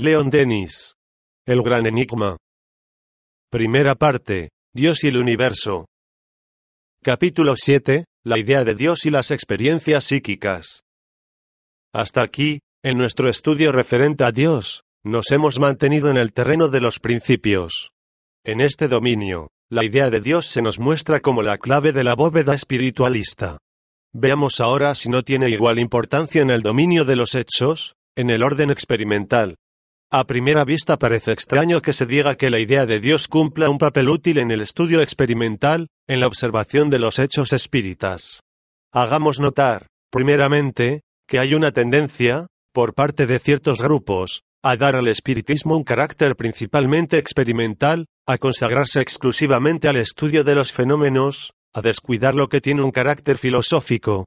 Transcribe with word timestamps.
Leon 0.00 0.30
Denis. 0.30 0.94
El 1.44 1.60
gran 1.60 1.84
enigma. 1.84 2.36
Primera 3.50 3.96
parte. 3.96 4.50
Dios 4.72 5.02
y 5.02 5.08
el 5.08 5.16
universo. 5.16 5.86
Capítulo 7.02 7.56
7. 7.56 8.04
La 8.24 8.38
idea 8.38 8.62
de 8.62 8.76
Dios 8.76 9.06
y 9.06 9.10
las 9.10 9.32
experiencias 9.32 10.04
psíquicas. 10.04 10.82
Hasta 11.92 12.22
aquí, 12.22 12.60
en 12.84 12.96
nuestro 12.96 13.28
estudio 13.28 13.72
referente 13.72 14.22
a 14.22 14.30
Dios, 14.30 14.84
nos 15.04 15.32
hemos 15.32 15.58
mantenido 15.58 16.12
en 16.12 16.16
el 16.16 16.32
terreno 16.32 16.68
de 16.68 16.80
los 16.80 17.00
principios. 17.00 17.90
En 18.44 18.60
este 18.60 18.86
dominio, 18.86 19.48
la 19.68 19.82
idea 19.84 20.10
de 20.10 20.20
Dios 20.20 20.46
se 20.46 20.62
nos 20.62 20.78
muestra 20.78 21.18
como 21.18 21.42
la 21.42 21.58
clave 21.58 21.92
de 21.92 22.04
la 22.04 22.14
bóveda 22.14 22.54
espiritualista. 22.54 23.58
Veamos 24.14 24.60
ahora 24.60 24.94
si 24.94 25.08
no 25.08 25.24
tiene 25.24 25.50
igual 25.50 25.80
importancia 25.80 26.40
en 26.40 26.50
el 26.50 26.62
dominio 26.62 27.04
de 27.04 27.16
los 27.16 27.34
hechos, 27.34 27.96
en 28.16 28.30
el 28.30 28.44
orden 28.44 28.70
experimental. 28.70 29.56
A 30.10 30.24
primera 30.24 30.64
vista 30.64 30.98
parece 30.98 31.32
extraño 31.32 31.82
que 31.82 31.92
se 31.92 32.06
diga 32.06 32.34
que 32.34 32.48
la 32.48 32.58
idea 32.58 32.86
de 32.86 32.98
Dios 32.98 33.28
cumpla 33.28 33.68
un 33.68 33.76
papel 33.76 34.08
útil 34.08 34.38
en 34.38 34.50
el 34.50 34.62
estudio 34.62 35.02
experimental, 35.02 35.88
en 36.06 36.20
la 36.20 36.26
observación 36.26 36.88
de 36.88 36.98
los 36.98 37.18
hechos 37.18 37.52
espíritas. 37.52 38.40
Hagamos 38.90 39.38
notar, 39.38 39.88
primeramente, 40.10 41.02
que 41.28 41.38
hay 41.38 41.52
una 41.52 41.72
tendencia, 41.72 42.46
por 42.72 42.94
parte 42.94 43.26
de 43.26 43.38
ciertos 43.38 43.82
grupos, 43.82 44.44
a 44.62 44.76
dar 44.76 44.96
al 44.96 45.08
espiritismo 45.08 45.76
un 45.76 45.84
carácter 45.84 46.36
principalmente 46.36 47.18
experimental, 47.18 48.06
a 48.26 48.38
consagrarse 48.38 49.02
exclusivamente 49.02 49.88
al 49.88 49.96
estudio 49.96 50.42
de 50.42 50.54
los 50.54 50.72
fenómenos, 50.72 51.52
a 51.74 51.82
descuidar 51.82 52.34
lo 52.34 52.48
que 52.48 52.62
tiene 52.62 52.80
un 52.80 52.92
carácter 52.92 53.36
filosófico. 53.36 54.24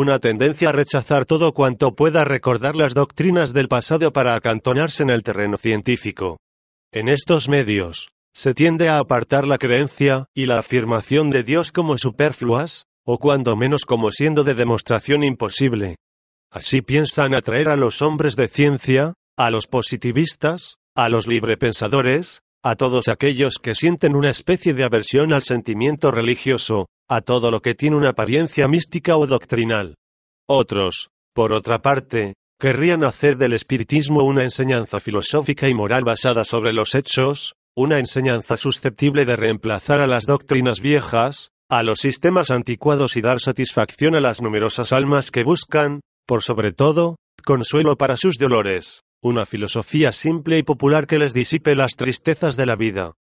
Una 0.00 0.20
tendencia 0.20 0.68
a 0.68 0.72
rechazar 0.72 1.26
todo 1.26 1.52
cuanto 1.52 1.96
pueda 1.96 2.24
recordar 2.24 2.76
las 2.76 2.94
doctrinas 2.94 3.52
del 3.52 3.66
pasado 3.66 4.12
para 4.12 4.36
acantonarse 4.36 5.02
en 5.02 5.10
el 5.10 5.24
terreno 5.24 5.56
científico. 5.56 6.38
En 6.92 7.08
estos 7.08 7.48
medios, 7.48 8.08
se 8.32 8.54
tiende 8.54 8.88
a 8.88 8.98
apartar 8.98 9.44
la 9.44 9.58
creencia 9.58 10.26
y 10.36 10.46
la 10.46 10.60
afirmación 10.60 11.30
de 11.30 11.42
Dios 11.42 11.72
como 11.72 11.98
superfluas, 11.98 12.84
o 13.04 13.18
cuando 13.18 13.56
menos 13.56 13.84
como 13.84 14.12
siendo 14.12 14.44
de 14.44 14.54
demostración 14.54 15.24
imposible. 15.24 15.96
Así 16.48 16.80
piensan 16.80 17.34
atraer 17.34 17.68
a 17.68 17.74
los 17.74 18.00
hombres 18.00 18.36
de 18.36 18.46
ciencia, 18.46 19.14
a 19.36 19.50
los 19.50 19.66
positivistas, 19.66 20.76
a 20.94 21.08
los 21.08 21.26
librepensadores, 21.26 22.42
a 22.62 22.76
todos 22.76 23.08
aquellos 23.08 23.58
que 23.62 23.74
sienten 23.74 24.16
una 24.16 24.30
especie 24.30 24.74
de 24.74 24.84
aversión 24.84 25.32
al 25.32 25.42
sentimiento 25.42 26.10
religioso, 26.10 26.86
a 27.08 27.20
todo 27.20 27.50
lo 27.50 27.60
que 27.60 27.74
tiene 27.74 27.96
una 27.96 28.10
apariencia 28.10 28.66
mística 28.68 29.16
o 29.16 29.26
doctrinal. 29.26 29.94
Otros, 30.48 31.10
por 31.34 31.52
otra 31.52 31.80
parte, 31.80 32.34
querrían 32.58 33.04
hacer 33.04 33.36
del 33.36 33.52
espiritismo 33.52 34.24
una 34.24 34.42
enseñanza 34.42 34.98
filosófica 34.98 35.68
y 35.68 35.74
moral 35.74 36.04
basada 36.04 36.44
sobre 36.44 36.72
los 36.72 36.94
hechos, 36.94 37.54
una 37.76 37.98
enseñanza 37.98 38.56
susceptible 38.56 39.24
de 39.24 39.36
reemplazar 39.36 40.00
a 40.00 40.08
las 40.08 40.26
doctrinas 40.26 40.80
viejas, 40.80 41.50
a 41.70 41.82
los 41.82 42.00
sistemas 42.00 42.50
anticuados 42.50 43.16
y 43.16 43.20
dar 43.20 43.40
satisfacción 43.40 44.16
a 44.16 44.20
las 44.20 44.42
numerosas 44.42 44.92
almas 44.92 45.30
que 45.30 45.44
buscan, 45.44 46.00
por 46.26 46.42
sobre 46.42 46.72
todo, 46.72 47.16
consuelo 47.44 47.96
para 47.96 48.16
sus 48.16 48.36
dolores 48.36 49.02
una 49.22 49.46
filosofía 49.46 50.12
simple 50.12 50.58
y 50.58 50.62
popular 50.62 51.06
que 51.06 51.18
les 51.18 51.34
disipe 51.34 51.74
las 51.74 51.96
tristezas 51.96 52.56
de 52.56 52.66
la 52.66 52.76
vida. 52.76 53.14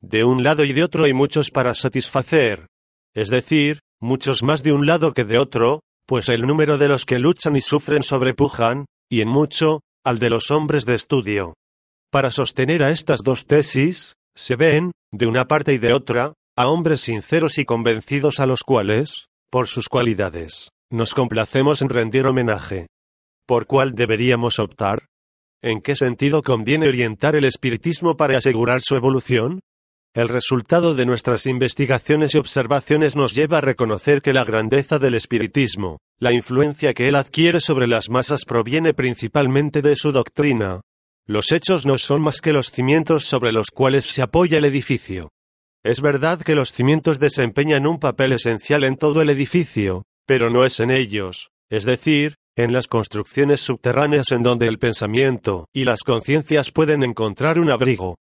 De 0.00 0.24
un 0.24 0.44
lado 0.44 0.64
y 0.64 0.72
de 0.72 0.84
otro 0.84 1.04
hay 1.04 1.12
muchos 1.12 1.50
para 1.50 1.74
satisfacer. 1.74 2.68
Es 3.14 3.28
decir, 3.28 3.80
muchos 4.00 4.42
más 4.42 4.62
de 4.62 4.72
un 4.72 4.86
lado 4.86 5.12
que 5.12 5.24
de 5.24 5.38
otro, 5.38 5.80
pues 6.06 6.28
el 6.28 6.42
número 6.42 6.78
de 6.78 6.88
los 6.88 7.04
que 7.04 7.18
luchan 7.18 7.56
y 7.56 7.60
sufren 7.60 8.02
sobrepujan, 8.02 8.86
y 9.10 9.20
en 9.20 9.28
mucho, 9.28 9.80
al 10.04 10.18
de 10.18 10.30
los 10.30 10.50
hombres 10.50 10.86
de 10.86 10.94
estudio. 10.94 11.54
Para 12.10 12.30
sostener 12.30 12.82
a 12.82 12.90
estas 12.90 13.22
dos 13.22 13.46
tesis, 13.46 14.14
se 14.36 14.56
ven, 14.56 14.92
de 15.12 15.26
una 15.26 15.46
parte 15.46 15.72
y 15.72 15.78
de 15.78 15.92
otra, 15.92 16.32
a 16.56 16.68
hombres 16.68 17.02
sinceros 17.02 17.58
y 17.58 17.64
convencidos 17.64 18.40
a 18.40 18.46
los 18.46 18.62
cuales, 18.62 19.26
por 19.50 19.66
sus 19.66 19.88
cualidades, 19.88 20.70
nos 20.90 21.14
complacemos 21.14 21.82
en 21.82 21.88
rendir 21.88 22.26
homenaje. 22.26 22.86
¿Por 23.46 23.66
cuál 23.66 23.94
deberíamos 23.94 24.58
optar? 24.58 25.09
¿En 25.62 25.82
qué 25.82 25.94
sentido 25.94 26.42
conviene 26.42 26.88
orientar 26.88 27.36
el 27.36 27.44
espiritismo 27.44 28.16
para 28.16 28.38
asegurar 28.38 28.80
su 28.80 28.96
evolución? 28.96 29.60
El 30.14 30.28
resultado 30.28 30.94
de 30.94 31.04
nuestras 31.04 31.44
investigaciones 31.44 32.34
y 32.34 32.38
observaciones 32.38 33.14
nos 33.14 33.34
lleva 33.34 33.58
a 33.58 33.60
reconocer 33.60 34.22
que 34.22 34.32
la 34.32 34.44
grandeza 34.44 34.98
del 34.98 35.14
espiritismo, 35.14 35.98
la 36.18 36.32
influencia 36.32 36.94
que 36.94 37.08
él 37.08 37.14
adquiere 37.14 37.60
sobre 37.60 37.86
las 37.86 38.08
masas 38.08 38.46
proviene 38.46 38.94
principalmente 38.94 39.82
de 39.82 39.96
su 39.96 40.12
doctrina. 40.12 40.80
Los 41.26 41.52
hechos 41.52 41.84
no 41.84 41.98
son 41.98 42.22
más 42.22 42.40
que 42.40 42.54
los 42.54 42.70
cimientos 42.70 43.26
sobre 43.26 43.52
los 43.52 43.70
cuales 43.70 44.06
se 44.06 44.22
apoya 44.22 44.56
el 44.56 44.64
edificio. 44.64 45.28
Es 45.84 46.00
verdad 46.00 46.40
que 46.40 46.54
los 46.54 46.72
cimientos 46.72 47.20
desempeñan 47.20 47.86
un 47.86 47.98
papel 47.98 48.32
esencial 48.32 48.82
en 48.84 48.96
todo 48.96 49.20
el 49.20 49.28
edificio, 49.28 50.04
pero 50.26 50.48
no 50.48 50.64
es 50.64 50.80
en 50.80 50.90
ellos, 50.90 51.50
es 51.70 51.84
decir, 51.84 52.36
en 52.64 52.72
las 52.72 52.86
construcciones 52.86 53.60
subterráneas 53.60 54.30
en 54.32 54.42
donde 54.42 54.66
el 54.66 54.78
pensamiento 54.78 55.66
y 55.72 55.84
las 55.84 56.02
conciencias 56.02 56.70
pueden 56.70 57.02
encontrar 57.02 57.58
un 57.58 57.70
abrigo. 57.70 58.16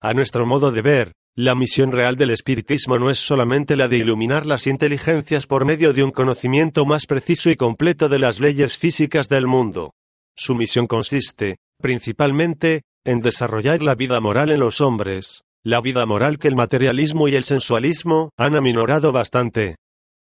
A 0.00 0.14
nuestro 0.14 0.46
modo 0.46 0.72
de 0.72 0.82
ver, 0.82 1.12
la 1.34 1.54
misión 1.54 1.92
real 1.92 2.16
del 2.16 2.30
espiritismo 2.30 2.98
no 2.98 3.08
es 3.08 3.18
solamente 3.18 3.76
la 3.76 3.88
de 3.88 3.98
iluminar 3.98 4.44
las 4.44 4.66
inteligencias 4.66 5.46
por 5.46 5.64
medio 5.64 5.92
de 5.92 6.02
un 6.02 6.10
conocimiento 6.10 6.84
más 6.84 7.06
preciso 7.06 7.50
y 7.50 7.56
completo 7.56 8.08
de 8.08 8.18
las 8.18 8.38
leyes 8.38 8.76
físicas 8.76 9.28
del 9.28 9.46
mundo. 9.46 9.92
Su 10.36 10.54
misión 10.54 10.86
consiste, 10.86 11.56
principalmente, 11.80 12.82
en 13.04 13.20
desarrollar 13.20 13.82
la 13.82 13.94
vida 13.94 14.20
moral 14.20 14.50
en 14.50 14.60
los 14.60 14.80
hombres, 14.80 15.42
la 15.64 15.80
vida 15.80 16.04
moral 16.06 16.38
que 16.38 16.48
el 16.48 16.56
materialismo 16.56 17.28
y 17.28 17.36
el 17.36 17.44
sensualismo 17.44 18.30
han 18.36 18.54
aminorado 18.54 19.12
bastante. 19.12 19.76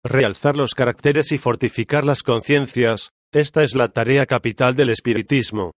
Realzar 0.03 0.57
los 0.57 0.73
caracteres 0.73 1.31
y 1.31 1.37
fortificar 1.37 2.03
las 2.03 2.23
conciencias, 2.23 3.11
esta 3.33 3.63
es 3.63 3.75
la 3.75 3.89
tarea 3.89 4.25
capital 4.25 4.75
del 4.75 4.89
espiritismo. 4.89 5.73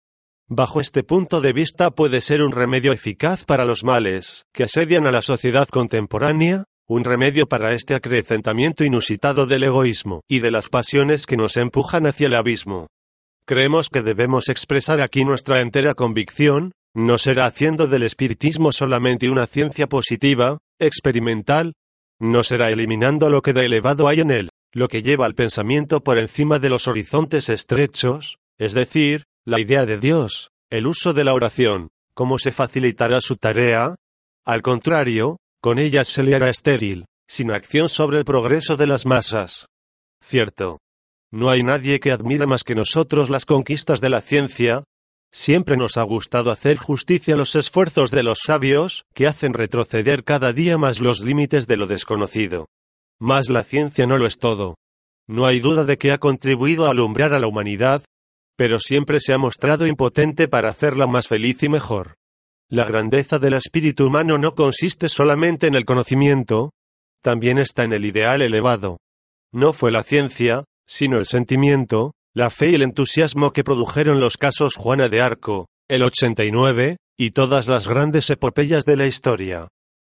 Bajo 0.49 0.81
este 0.81 1.03
punto 1.03 1.41
de 1.41 1.53
vista 1.53 1.91
puede 1.91 2.21
ser 2.21 2.41
un 2.41 2.51
remedio 2.51 2.91
eficaz 2.91 3.45
para 3.45 3.65
los 3.65 3.83
males 3.83 4.43
que 4.53 4.63
asedian 4.63 5.07
a 5.07 5.11
la 5.11 5.21
sociedad 5.21 5.67
contemporánea, 5.67 6.65
un 6.87 7.03
remedio 7.03 7.47
para 7.47 7.73
este 7.73 7.95
acrecentamiento 7.95 8.83
inusitado 8.83 9.45
del 9.45 9.63
egoísmo 9.63 10.21
y 10.29 10.39
de 10.39 10.51
las 10.51 10.69
pasiones 10.69 11.25
que 11.25 11.37
nos 11.37 11.57
empujan 11.57 12.05
hacia 12.05 12.27
el 12.27 12.35
abismo. 12.35 12.87
Creemos 13.45 13.89
que 13.89 14.01
debemos 14.01 14.49
expresar 14.49 15.01
aquí 15.01 15.23
nuestra 15.23 15.61
entera 15.61 15.93
convicción, 15.93 16.73
no 16.93 17.17
será 17.17 17.45
haciendo 17.45 17.87
del 17.87 18.03
espiritismo 18.03 18.71
solamente 18.71 19.29
una 19.29 19.47
ciencia 19.47 19.87
positiva, 19.87 20.57
experimental, 20.79 21.73
no 22.19 22.43
será 22.43 22.71
eliminando 22.71 23.29
lo 23.29 23.41
que 23.41 23.53
de 23.53 23.65
elevado 23.65 24.07
hay 24.07 24.21
en 24.21 24.31
él, 24.31 24.49
lo 24.77 24.87
que 24.89 25.01
lleva 25.01 25.25
al 25.25 25.33
pensamiento 25.33 26.03
por 26.03 26.19
encima 26.19 26.59
de 26.59 26.69
los 26.69 26.87
horizontes 26.87 27.49
estrechos, 27.49 28.37
es 28.59 28.73
decir, 28.73 29.23
la 29.43 29.59
idea 29.59 29.87
de 29.87 29.97
Dios, 29.97 30.51
el 30.69 30.85
uso 30.85 31.13
de 31.13 31.23
la 31.23 31.33
oración, 31.33 31.89
¿cómo 32.13 32.37
se 32.37 32.51
facilitará 32.51 33.19
su 33.19 33.37
tarea? 33.37 33.95
Al 34.45 34.61
contrario, 34.61 35.37
con 35.63 35.79
ella 35.79 36.03
se 36.03 36.21
le 36.21 36.35
hará 36.35 36.51
estéril, 36.51 37.05
sin 37.27 37.49
acción 37.49 37.89
sobre 37.89 38.19
el 38.19 38.25
progreso 38.25 38.77
de 38.77 38.85
las 38.85 39.07
masas. 39.07 39.65
Cierto. 40.23 40.77
No 41.31 41.49
hay 41.49 41.63
nadie 41.63 41.99
que 41.99 42.11
admire 42.11 42.45
más 42.45 42.63
que 42.63 42.75
nosotros 42.75 43.31
las 43.31 43.45
conquistas 43.45 43.99
de 43.99 44.09
la 44.09 44.21
ciencia. 44.21 44.83
Siempre 45.33 45.75
nos 45.75 45.97
ha 45.97 46.03
gustado 46.03 46.51
hacer 46.51 46.77
justicia 46.77 47.33
a 47.33 47.37
los 47.37 47.55
esfuerzos 47.55 48.11
de 48.11 48.21
los 48.21 48.41
sabios, 48.45 49.05
que 49.15 49.25
hacen 49.25 49.53
retroceder 49.53 50.23
cada 50.23 50.53
día 50.53 50.77
más 50.77 51.01
los 51.01 51.21
límites 51.21 51.65
de 51.65 51.77
lo 51.77 51.87
desconocido. 51.87 52.67
Mas 53.19 53.49
la 53.49 53.63
ciencia 53.63 54.05
no 54.05 54.17
lo 54.17 54.27
es 54.27 54.37
todo. 54.37 54.75
No 55.27 55.45
hay 55.45 55.59
duda 55.59 55.83
de 55.83 55.97
que 55.97 56.11
ha 56.11 56.17
contribuido 56.17 56.85
a 56.85 56.91
alumbrar 56.91 57.33
a 57.33 57.39
la 57.39 57.47
humanidad, 57.47 58.03
pero 58.55 58.79
siempre 58.79 59.19
se 59.19 59.33
ha 59.33 59.37
mostrado 59.37 59.85
impotente 59.85 60.47
para 60.47 60.69
hacerla 60.69 61.07
más 61.07 61.27
feliz 61.27 61.61
y 61.63 61.69
mejor. 61.69 62.15
La 62.69 62.85
grandeza 62.85 63.39
del 63.39 63.53
espíritu 63.53 64.07
humano 64.07 64.37
no 64.37 64.53
consiste 64.53 65.09
solamente 65.09 65.67
en 65.67 65.75
el 65.75 65.85
conocimiento, 65.85 66.71
también 67.21 67.57
está 67.57 67.83
en 67.83 67.93
el 67.93 68.05
ideal 68.05 68.41
elevado. 68.41 68.99
No 69.53 69.73
fue 69.73 69.91
la 69.91 70.03
ciencia, 70.03 70.65
sino 70.85 71.17
el 71.17 71.25
sentimiento, 71.25 72.13
la 72.33 72.49
fe 72.49 72.71
y 72.71 72.75
el 72.75 72.83
entusiasmo 72.83 73.51
que 73.51 73.63
produjeron 73.63 74.19
los 74.19 74.37
casos 74.37 74.75
Juana 74.75 75.09
de 75.09 75.21
Arco, 75.21 75.67
el 75.89 76.03
89, 76.03 76.97
y 77.17 77.31
todas 77.31 77.67
las 77.67 77.87
grandes 77.87 78.29
epopeyas 78.29 78.85
de 78.85 78.97
la 78.97 79.07
historia. 79.07 79.67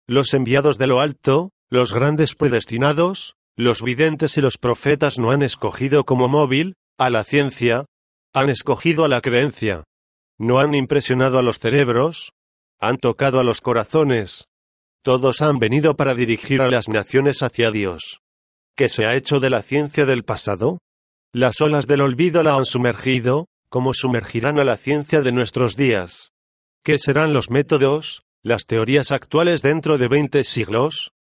Los 0.06 0.34
enviados 0.34 0.78
de 0.78 0.86
lo 0.86 1.00
alto, 1.00 1.50
los 1.72 1.94
grandes 1.94 2.34
predestinados, 2.34 3.34
los 3.56 3.80
videntes 3.80 4.36
y 4.36 4.42
los 4.42 4.58
profetas 4.58 5.18
no 5.18 5.30
han 5.30 5.40
escogido 5.40 6.04
como 6.04 6.28
móvil, 6.28 6.74
a 6.98 7.08
la 7.08 7.24
ciencia, 7.24 7.86
han 8.34 8.50
escogido 8.50 9.06
a 9.06 9.08
la 9.08 9.22
creencia. 9.22 9.82
No 10.38 10.60
han 10.60 10.74
impresionado 10.74 11.38
a 11.38 11.42
los 11.42 11.58
cerebros, 11.58 12.32
han 12.78 12.98
tocado 12.98 13.40
a 13.40 13.42
los 13.42 13.62
corazones. 13.62 14.44
Todos 15.02 15.40
han 15.40 15.58
venido 15.60 15.96
para 15.96 16.14
dirigir 16.14 16.60
a 16.60 16.68
las 16.68 16.90
naciones 16.90 17.42
hacia 17.42 17.70
Dios. 17.70 18.20
¿Qué 18.76 18.90
se 18.90 19.06
ha 19.06 19.16
hecho 19.16 19.40
de 19.40 19.48
la 19.48 19.62
ciencia 19.62 20.04
del 20.04 20.24
pasado? 20.24 20.76
Las 21.32 21.62
olas 21.62 21.86
del 21.86 22.02
olvido 22.02 22.42
la 22.42 22.54
han 22.54 22.66
sumergido, 22.66 23.46
como 23.70 23.94
sumergirán 23.94 24.58
a 24.58 24.64
la 24.64 24.76
ciencia 24.76 25.22
de 25.22 25.32
nuestros 25.32 25.76
días. 25.76 26.32
¿Qué 26.84 26.98
serán 26.98 27.32
los 27.32 27.48
métodos, 27.48 28.24
las 28.42 28.66
teorías 28.66 29.10
actuales 29.10 29.62
dentro 29.62 29.96
de 29.96 30.08
20 30.08 30.44
siglos? 30.44 31.12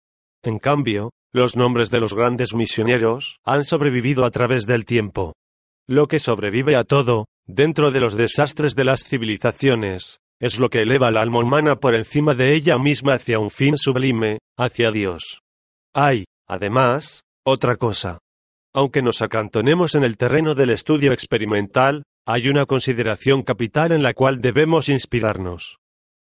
En 0.43 0.59
cambio, 0.59 1.11
los 1.33 1.55
nombres 1.55 1.91
de 1.91 1.99
los 1.99 2.13
grandes 2.13 2.53
misioneros 2.53 3.39
han 3.45 3.63
sobrevivido 3.63 4.25
a 4.25 4.31
través 4.31 4.65
del 4.65 4.85
tiempo. 4.85 5.33
Lo 5.87 6.07
que 6.07 6.19
sobrevive 6.19 6.75
a 6.75 6.83
todo, 6.83 7.25
dentro 7.45 7.91
de 7.91 7.99
los 7.99 8.15
desastres 8.15 8.75
de 8.75 8.85
las 8.85 9.03
civilizaciones, 9.03 10.19
es 10.39 10.57
lo 10.57 10.69
que 10.69 10.81
eleva 10.81 11.07
al 11.07 11.17
alma 11.17 11.39
humana 11.39 11.75
por 11.75 11.95
encima 11.95 12.33
de 12.33 12.53
ella 12.53 12.77
misma 12.79 13.13
hacia 13.13 13.39
un 13.39 13.51
fin 13.51 13.77
sublime, 13.77 14.39
hacia 14.57 14.91
Dios. 14.91 15.41
Hay, 15.93 16.25
además, 16.47 17.21
otra 17.45 17.75
cosa. 17.75 18.19
Aunque 18.73 19.01
nos 19.01 19.21
acantonemos 19.21 19.95
en 19.95 20.03
el 20.03 20.17
terreno 20.17 20.55
del 20.55 20.71
estudio 20.71 21.13
experimental, 21.13 22.03
hay 22.25 22.47
una 22.47 22.65
consideración 22.65 23.43
capital 23.43 23.91
en 23.91 24.01
la 24.01 24.13
cual 24.13 24.41
debemos 24.41 24.89
inspirarnos. 24.89 25.77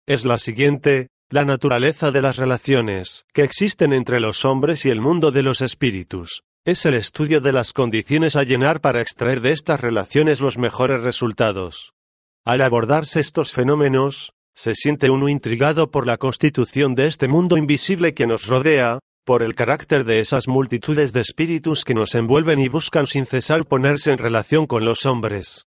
Es 0.07 0.25
la 0.25 0.37
siguiente, 0.37 1.07
la 1.29 1.43
naturaleza 1.43 2.11
de 2.11 2.21
las 2.21 2.37
relaciones 2.37 3.25
que 3.33 3.43
existen 3.43 3.91
entre 3.91 4.21
los 4.21 4.45
hombres 4.45 4.85
y 4.85 4.89
el 4.89 5.01
mundo 5.01 5.31
de 5.31 5.43
los 5.43 5.59
espíritus. 5.59 6.43
Es 6.65 6.85
el 6.85 6.93
estudio 6.93 7.41
de 7.41 7.51
las 7.51 7.73
condiciones 7.73 8.37
a 8.37 8.43
llenar 8.43 8.79
para 8.79 9.01
extraer 9.01 9.41
de 9.41 9.51
estas 9.51 9.81
relaciones 9.81 10.39
los 10.39 10.57
mejores 10.57 11.01
resultados. 11.01 11.91
Al 12.45 12.61
abordarse 12.61 13.19
estos 13.19 13.51
fenómenos, 13.51 14.31
se 14.55 14.73
siente 14.73 15.09
uno 15.09 15.27
intrigado 15.27 15.91
por 15.91 16.07
la 16.07 16.17
constitución 16.17 16.95
de 16.95 17.07
este 17.07 17.27
mundo 17.27 17.57
invisible 17.57 18.13
que 18.13 18.25
nos 18.25 18.47
rodea, 18.47 18.99
por 19.25 19.43
el 19.43 19.53
carácter 19.53 20.05
de 20.05 20.21
esas 20.21 20.47
multitudes 20.47 21.11
de 21.11 21.19
espíritus 21.19 21.83
que 21.83 21.93
nos 21.93 22.15
envuelven 22.15 22.61
y 22.61 22.69
buscan 22.69 23.05
sin 23.05 23.25
cesar 23.25 23.65
ponerse 23.65 24.13
en 24.13 24.17
relación 24.17 24.65
con 24.65 24.85
los 24.85 25.05
hombres. 25.05 25.65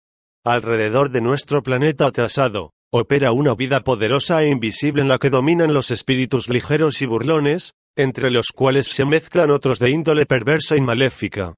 Alrededor 0.44 1.10
de 1.10 1.20
nuestro 1.20 1.62
planeta 1.62 2.06
atrasado, 2.06 2.72
opera 2.96 3.32
una 3.32 3.56
vida 3.56 3.80
poderosa 3.80 4.44
e 4.44 4.50
invisible 4.50 5.02
en 5.02 5.08
la 5.08 5.18
que 5.18 5.28
dominan 5.28 5.74
los 5.74 5.90
espíritus 5.90 6.48
ligeros 6.48 7.02
y 7.02 7.06
burlones, 7.06 7.74
entre 7.96 8.30
los 8.30 8.52
cuales 8.54 8.86
se 8.86 9.04
mezclan 9.04 9.50
otros 9.50 9.80
de 9.80 9.90
índole 9.90 10.26
perversa 10.26 10.76
y 10.76 10.80
maléfica. 10.80 11.54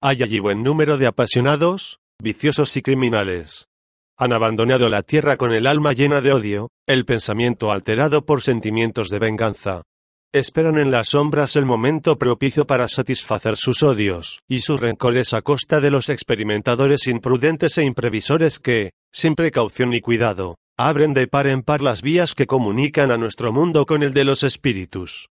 Hay 0.00 0.22
allí 0.22 0.38
buen 0.38 0.62
número 0.62 0.96
de 0.96 1.08
apasionados, 1.08 1.98
viciosos 2.22 2.76
y 2.76 2.82
criminales. 2.82 3.66
Han 4.16 4.32
abandonado 4.32 4.88
la 4.88 5.02
tierra 5.02 5.36
con 5.36 5.52
el 5.52 5.66
alma 5.66 5.92
llena 5.92 6.20
de 6.20 6.32
odio, 6.32 6.70
el 6.86 7.04
pensamiento 7.04 7.72
alterado 7.72 8.24
por 8.24 8.42
sentimientos 8.42 9.08
de 9.08 9.18
venganza, 9.18 9.82
Esperan 10.32 10.76
en 10.76 10.90
las 10.90 11.10
sombras 11.10 11.56
el 11.56 11.64
momento 11.64 12.18
propicio 12.18 12.66
para 12.66 12.88
satisfacer 12.88 13.56
sus 13.56 13.82
odios 13.82 14.40
y 14.46 14.60
sus 14.60 14.78
rencores 14.78 15.32
a 15.32 15.40
costa 15.40 15.80
de 15.80 15.90
los 15.90 16.10
experimentadores 16.10 17.06
imprudentes 17.06 17.78
e 17.78 17.84
imprevisores 17.84 18.58
que, 18.58 18.90
sin 19.12 19.34
precaución 19.34 19.90
ni 19.90 20.00
cuidado, 20.02 20.56
abren 20.78 21.14
de 21.14 21.26
par 21.26 21.46
en 21.46 21.62
par 21.62 21.80
las 21.80 22.02
vías 22.02 22.34
que 22.34 22.46
comunican 22.46 23.10
a 23.10 23.16
nuestro 23.16 23.50
mundo 23.50 23.86
con 23.86 24.02
el 24.02 24.12
de 24.12 24.24
los 24.24 24.42
espíritus. 24.42 25.30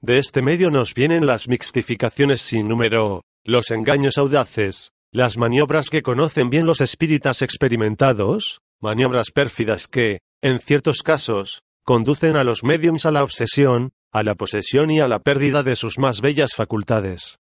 De 0.00 0.18
este 0.18 0.40
medio 0.40 0.70
nos 0.70 0.94
vienen 0.94 1.26
las 1.26 1.48
mixtificaciones 1.48 2.42
sin 2.42 2.68
número, 2.68 3.22
los 3.44 3.70
engaños 3.70 4.18
audaces, 4.18 4.92
las 5.10 5.36
maniobras 5.36 5.90
que 5.90 6.02
conocen 6.02 6.48
bien 6.48 6.66
los 6.66 6.80
espíritas 6.80 7.42
experimentados, 7.42 8.60
maniobras 8.80 9.30
pérfidas 9.32 9.88
que, 9.88 10.20
en 10.42 10.60
ciertos 10.60 11.02
casos, 11.02 11.62
conducen 11.84 12.36
a 12.36 12.44
los 12.44 12.62
mediums 12.62 13.04
a 13.04 13.10
la 13.10 13.24
obsesión, 13.24 13.90
a 14.12 14.22
la 14.22 14.36
posesión 14.36 14.90
y 14.90 15.00
a 15.00 15.08
la 15.08 15.18
pérdida 15.18 15.64
de 15.64 15.74
sus 15.74 15.98
más 15.98 16.20
bellas 16.20 16.54
facultades. 16.54 17.38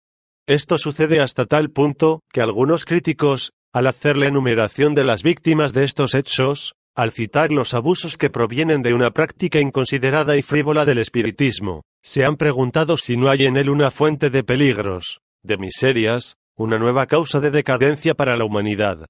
Esto 0.47 0.79
sucede 0.79 1.21
hasta 1.21 1.47
tal 1.47 1.71
punto 1.71 2.21
que 2.33 2.43
algunos 2.43 2.85
críticos, 2.85 3.53
al 3.73 3.87
hacer 3.87 4.17
la 4.17 4.27
enumeración 4.27 4.95
de 4.95 5.05
las 5.05 5.23
víctimas 5.23 5.73
de 5.73 5.85
estos 5.85 6.15
hechos, 6.15 6.75
al 6.97 7.13
citar 7.13 7.53
los 7.53 7.75
abusos 7.75 8.19
que 8.19 8.31
provienen 8.31 8.83
de 8.83 8.95
una 8.95 9.11
práctica 9.11 9.61
inconsiderada 9.61 10.37
y 10.37 10.43
frívola 10.43 10.85
del 10.85 10.99
espiritismo, 10.99 11.83
se 12.03 12.25
han 12.25 12.37
preguntado 12.37 12.97
si 12.97 13.17
no 13.17 13.31
hay 13.31 13.45
en 13.45 13.57
él 13.57 13.71
una 13.71 13.91
fuente 13.91 14.31
de 14.31 14.43
peligros, 14.43 15.21
de 15.43 15.57
miserias, 15.57 16.37
una 16.57 16.79
nueva 16.79 17.07
causa 17.07 17.41
de 17.41 17.51
decadencia 17.51 18.15
para 18.15 18.37
la 18.37 18.45
humanidad. 18.45 19.07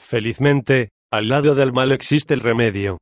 Felizmente, 0.00 0.90
al 1.10 1.28
lado 1.28 1.54
del 1.54 1.72
mal 1.72 1.92
existe 1.92 2.34
el 2.34 2.40
remedio. 2.40 2.98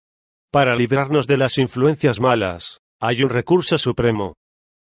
Para 0.53 0.77
librarnos 0.77 1.27
de 1.27 1.37
las 1.37 1.59
influencias 1.59 2.21
malas, 2.21 2.79
hay 3.01 3.23
un 3.23 3.31
recurso 3.31 3.79
supremo. 3.79 4.35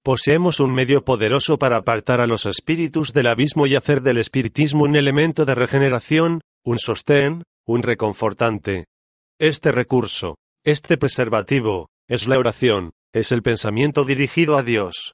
Poseemos 0.04 0.60
un 0.60 0.74
medio 0.74 1.04
poderoso 1.04 1.60
para 1.60 1.78
apartar 1.78 2.22
a 2.22 2.28
los 2.28 2.46
espíritus 2.46 3.14
del 3.14 3.28
abismo 3.28 3.68
y 3.68 3.76
hacer 3.76 4.02
del 4.02 4.18
espiritismo 4.18 4.84
un 4.84 4.96
elemento 4.96 5.46
de 5.46 5.56
regeneración, 5.56 6.42
un 6.64 6.80
sostén, 6.80 7.44
un 7.66 7.84
reconfortante. 7.84 8.86
Este 9.42 9.72
recurso, 9.72 10.36
este 10.66 10.98
preservativo, 10.98 11.88
es 12.10 12.28
la 12.28 12.38
oración, 12.38 12.92
es 13.14 13.32
el 13.32 13.42
pensamiento 13.42 14.04
dirigido 14.04 14.58
a 14.58 14.64
Dios. 14.64 15.14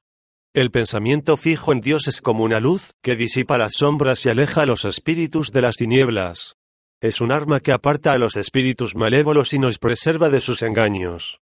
El 0.56 0.72
pensamiento 0.72 1.38
fijo 1.38 1.72
en 1.72 1.80
Dios 1.80 2.08
es 2.08 2.22
como 2.22 2.44
una 2.44 2.60
luz 2.60 2.90
que 3.04 3.16
disipa 3.16 3.60
las 3.60 3.76
sombras 3.76 4.26
y 4.26 4.30
aleja 4.30 4.64
a 4.64 4.66
los 4.66 4.84
espíritus 4.84 5.52
de 5.52 5.62
las 5.62 5.76
tinieblas. 5.76 6.56
Es 7.04 7.22
un 7.22 7.32
arma 7.32 7.60
que 7.60 7.72
aparta 7.72 8.14
a 8.14 8.18
los 8.18 8.36
espíritus 8.36 8.96
malévolos 8.96 9.54
y 9.54 9.60
nos 9.60 9.78
preserva 9.78 10.30
de 10.30 10.42
sus 10.42 10.64
engaños. 10.64 11.40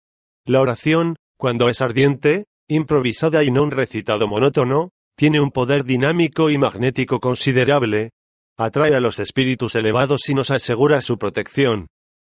La 0.46 0.60
oración, 0.60 1.16
cuando 1.36 1.68
es 1.68 1.82
ardiente, 1.82 2.44
improvisada 2.68 3.42
y 3.42 3.50
no 3.50 3.64
un 3.64 3.72
recitado 3.72 4.28
monótono, 4.28 4.90
tiene 5.16 5.40
un 5.40 5.50
poder 5.50 5.82
dinámico 5.82 6.48
y 6.48 6.58
magnético 6.58 7.18
considerable, 7.18 8.10
atrae 8.56 8.94
a 8.94 9.00
los 9.00 9.18
espíritus 9.18 9.74
elevados 9.74 10.28
y 10.28 10.34
nos 10.34 10.52
asegura 10.52 11.02
su 11.02 11.18
protección. 11.18 11.88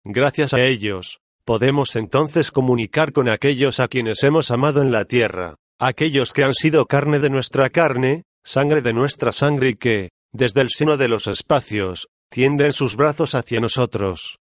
Gracias 0.05 0.55
a 0.55 0.63
ellos, 0.63 1.21
podemos 1.45 1.95
entonces 1.95 2.51
comunicar 2.51 3.13
con 3.13 3.29
aquellos 3.29 3.81
a 3.81 3.89
quienes 3.89 4.23
hemos 4.25 4.51
amado 4.51 4.81
en 4.81 4.93
la 4.93 5.05
tierra, 5.05 5.57
aquellos 5.79 6.33
que 6.33 6.43
han 6.43 6.55
sido 6.55 6.87
carne 6.87 7.19
de 7.19 7.29
nuestra 7.29 7.69
carne, 7.69 8.25
sangre 8.43 8.81
de 8.81 8.95
nuestra 8.95 9.33
sangre 9.33 9.71
y 9.71 9.75
que, 9.75 10.11
desde 10.33 10.63
el 10.63 10.71
seno 10.71 10.97
de 10.97 11.09
los 11.09 11.27
espacios, 11.27 12.09
tienden 12.31 12.73
sus 12.73 12.97
brazos 12.97 13.35
hacia 13.35 13.61
nosotros. 13.61 14.39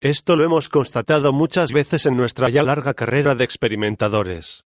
Esto 0.00 0.36
lo 0.36 0.44
hemos 0.44 0.68
constatado 0.68 1.32
muchas 1.32 1.72
veces 1.72 2.06
en 2.06 2.16
nuestra 2.16 2.48
ya 2.48 2.62
larga 2.62 2.94
carrera 2.94 3.34
de 3.34 3.44
experimentadores. 3.44 4.62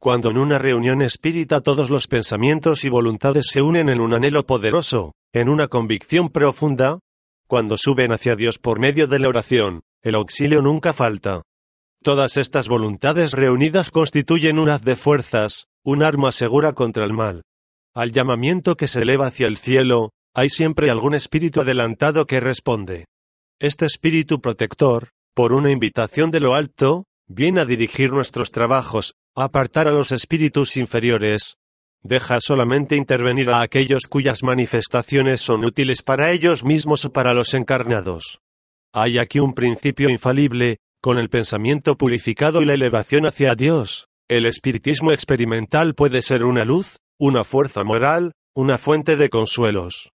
Cuando 0.00 0.30
en 0.30 0.38
una 0.38 0.58
reunión 0.58 1.02
espírita 1.02 1.60
todos 1.60 1.88
los 1.88 2.08
pensamientos 2.08 2.84
y 2.84 2.88
voluntades 2.88 3.46
se 3.48 3.62
unen 3.62 3.88
en 3.88 4.00
un 4.00 4.12
anhelo 4.12 4.44
poderoso, 4.44 5.12
en 5.32 5.48
una 5.48 5.68
convicción 5.68 6.28
profunda, 6.30 6.98
cuando 7.54 7.76
suben 7.78 8.10
hacia 8.10 8.34
Dios 8.34 8.58
por 8.58 8.80
medio 8.80 9.06
de 9.06 9.20
la 9.20 9.28
oración, 9.28 9.84
el 10.02 10.16
auxilio 10.16 10.60
nunca 10.60 10.92
falta. 10.92 11.42
Todas 12.02 12.36
estas 12.36 12.66
voluntades 12.66 13.30
reunidas 13.30 13.92
constituyen 13.92 14.58
un 14.58 14.70
haz 14.70 14.82
de 14.82 14.96
fuerzas, 14.96 15.68
un 15.84 16.02
arma 16.02 16.32
segura 16.32 16.72
contra 16.72 17.04
el 17.04 17.12
mal. 17.12 17.44
Al 17.94 18.10
llamamiento 18.10 18.74
que 18.74 18.88
se 18.88 19.02
eleva 19.02 19.28
hacia 19.28 19.46
el 19.46 19.56
cielo, 19.56 20.10
hay 20.34 20.50
siempre 20.50 20.90
algún 20.90 21.14
espíritu 21.14 21.60
adelantado 21.60 22.26
que 22.26 22.40
responde. 22.40 23.04
Este 23.60 23.86
espíritu 23.86 24.40
protector, 24.40 25.10
por 25.32 25.52
una 25.52 25.70
invitación 25.70 26.32
de 26.32 26.40
lo 26.40 26.56
alto, 26.56 27.04
viene 27.28 27.60
a 27.60 27.66
dirigir 27.66 28.10
nuestros 28.10 28.50
trabajos, 28.50 29.14
a 29.36 29.44
apartar 29.44 29.86
a 29.86 29.92
los 29.92 30.10
espíritus 30.10 30.76
inferiores. 30.76 31.54
Deja 32.06 32.38
solamente 32.42 32.96
intervenir 32.96 33.48
a 33.50 33.62
aquellos 33.62 34.02
cuyas 34.08 34.42
manifestaciones 34.42 35.40
son 35.40 35.64
útiles 35.64 36.02
para 36.02 36.32
ellos 36.32 36.62
mismos 36.62 37.06
o 37.06 37.12
para 37.12 37.32
los 37.32 37.54
encarnados. 37.54 38.40
Hay 38.92 39.16
aquí 39.16 39.40
un 39.40 39.54
principio 39.54 40.10
infalible, 40.10 40.78
con 41.02 41.18
el 41.18 41.30
pensamiento 41.30 41.96
purificado 41.96 42.60
y 42.60 42.66
la 42.66 42.74
elevación 42.74 43.24
hacia 43.24 43.54
Dios. 43.54 44.06
El 44.28 44.44
espiritismo 44.44 45.12
experimental 45.12 45.94
puede 45.94 46.20
ser 46.20 46.44
una 46.44 46.64
luz, 46.64 46.98
una 47.18 47.42
fuerza 47.42 47.84
moral, 47.84 48.32
una 48.54 48.76
fuente 48.76 49.16
de 49.16 49.30
consuelos. 49.30 50.10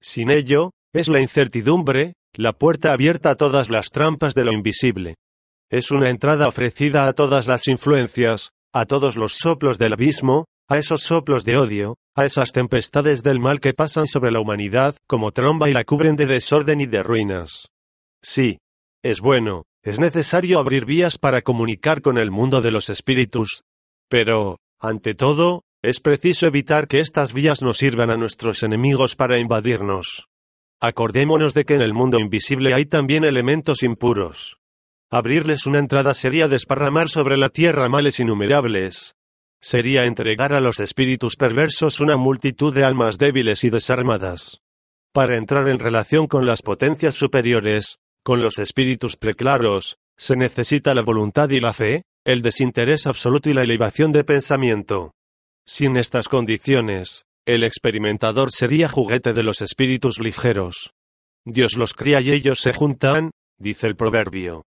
Sin 0.00 0.30
ello, 0.30 0.72
es 0.92 1.08
la 1.08 1.20
incertidumbre, 1.20 2.14
la 2.34 2.52
puerta 2.52 2.92
abierta 2.92 3.30
a 3.30 3.34
todas 3.34 3.70
las 3.70 3.88
trampas 3.88 4.34
de 4.34 4.44
lo 4.44 4.52
invisible. 4.52 5.16
Es 5.70 5.90
una 5.90 6.10
entrada 6.10 6.48
ofrecida 6.48 7.06
a 7.06 7.12
todas 7.14 7.46
las 7.46 7.66
influencias, 7.66 8.50
a 8.74 8.86
todos 8.86 9.16
los 9.16 9.34
soplos 9.34 9.78
del 9.78 9.94
abismo, 9.94 10.46
a 10.70 10.78
esos 10.78 11.02
soplos 11.02 11.44
de 11.44 11.56
odio, 11.56 11.96
a 12.14 12.24
esas 12.24 12.52
tempestades 12.52 13.24
del 13.24 13.40
mal 13.40 13.58
que 13.58 13.74
pasan 13.74 14.06
sobre 14.06 14.30
la 14.30 14.38
humanidad 14.38 14.94
como 15.08 15.32
tromba 15.32 15.68
y 15.68 15.72
la 15.72 15.82
cubren 15.82 16.14
de 16.14 16.26
desorden 16.26 16.80
y 16.80 16.86
de 16.86 17.02
ruinas. 17.02 17.70
Sí, 18.22 18.58
es 19.02 19.20
bueno, 19.20 19.64
es 19.82 19.98
necesario 19.98 20.60
abrir 20.60 20.84
vías 20.84 21.18
para 21.18 21.42
comunicar 21.42 22.02
con 22.02 22.18
el 22.18 22.30
mundo 22.30 22.60
de 22.60 22.70
los 22.70 22.88
espíritus. 22.88 23.64
Pero, 24.08 24.58
ante 24.78 25.14
todo, 25.14 25.64
es 25.82 25.98
preciso 25.98 26.46
evitar 26.46 26.86
que 26.86 27.00
estas 27.00 27.32
vías 27.32 27.62
nos 27.62 27.78
sirvan 27.78 28.12
a 28.12 28.16
nuestros 28.16 28.62
enemigos 28.62 29.16
para 29.16 29.38
invadirnos. 29.38 30.28
Acordémonos 30.80 31.52
de 31.52 31.64
que 31.64 31.74
en 31.74 31.82
el 31.82 31.94
mundo 31.94 32.20
invisible 32.20 32.74
hay 32.74 32.86
también 32.86 33.24
elementos 33.24 33.82
impuros. 33.82 34.58
Abrirles 35.10 35.66
una 35.66 35.80
entrada 35.80 36.14
sería 36.14 36.46
desparramar 36.46 37.08
sobre 37.08 37.36
la 37.36 37.48
tierra 37.48 37.88
males 37.88 38.20
innumerables. 38.20 39.16
Sería 39.62 40.04
entregar 40.04 40.54
a 40.54 40.60
los 40.60 40.80
espíritus 40.80 41.36
perversos 41.36 42.00
una 42.00 42.16
multitud 42.16 42.74
de 42.74 42.84
almas 42.84 43.18
débiles 43.18 43.62
y 43.64 43.70
desarmadas. 43.70 44.60
Para 45.12 45.36
entrar 45.36 45.68
en 45.68 45.78
relación 45.78 46.26
con 46.26 46.46
las 46.46 46.62
potencias 46.62 47.14
superiores, 47.14 47.98
con 48.22 48.40
los 48.40 48.58
espíritus 48.58 49.16
preclaros, 49.16 49.98
se 50.16 50.36
necesita 50.36 50.94
la 50.94 51.02
voluntad 51.02 51.50
y 51.50 51.60
la 51.60 51.72
fe, 51.72 52.04
el 52.24 52.42
desinterés 52.42 53.06
absoluto 53.06 53.50
y 53.50 53.54
la 53.54 53.62
elevación 53.62 54.12
de 54.12 54.24
pensamiento. 54.24 55.12
Sin 55.66 55.96
estas 55.96 56.28
condiciones, 56.28 57.24
el 57.46 57.64
experimentador 57.64 58.52
sería 58.52 58.88
juguete 58.88 59.32
de 59.32 59.42
los 59.42 59.62
espíritus 59.62 60.20
ligeros. 60.20 60.92
Dios 61.44 61.76
los 61.76 61.94
cría 61.94 62.20
y 62.20 62.32
ellos 62.32 62.60
se 62.60 62.72
juntan, 62.72 63.30
dice 63.58 63.86
el 63.86 63.96
proverbio. 63.96 64.64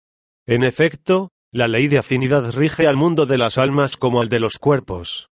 En 0.47 0.65
efecto, 0.65 1.31
la 1.53 1.69
ley 1.69 1.87
de 1.87 1.99
afinidad 1.99 2.51
rige 2.53 2.87
al 2.87 2.97
mundo 2.97 3.27
de 3.27 3.37
las 3.37 3.59
almas 3.59 3.99
como 3.99 4.23
al 4.23 4.31
de 4.31 4.41
los 4.41 4.59
cuerpos. 4.59 5.29